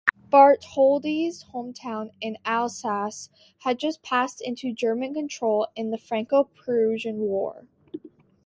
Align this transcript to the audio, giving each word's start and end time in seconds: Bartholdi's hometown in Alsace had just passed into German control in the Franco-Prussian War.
Bartholdi's 0.31 1.45
hometown 1.53 2.09
in 2.21 2.39
Alsace 2.43 3.29
had 3.59 3.77
just 3.77 4.01
passed 4.01 4.41
into 4.41 4.73
German 4.73 5.13
control 5.13 5.67
in 5.75 5.91
the 5.91 5.97
Franco-Prussian 5.99 7.17
War. 7.19 7.67